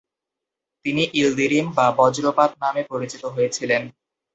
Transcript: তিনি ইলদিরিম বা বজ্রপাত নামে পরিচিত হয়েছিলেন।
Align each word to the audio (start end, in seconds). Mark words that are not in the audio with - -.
তিনি 0.85 1.03
ইলদিরিম 1.13 1.65
বা 1.77 1.85
বজ্রপাত 1.99 2.51
নামে 2.63 2.81
পরিচিত 2.91 3.23
হয়েছিলেন। 3.25 3.81